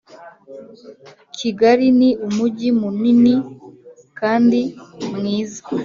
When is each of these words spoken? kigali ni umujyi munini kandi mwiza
kigali 1.37 1.87
ni 1.99 2.09
umujyi 2.27 2.69
munini 2.79 3.33
kandi 4.19 4.61
mwiza 5.15 5.61